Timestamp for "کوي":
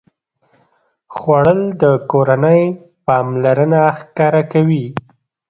4.51-4.85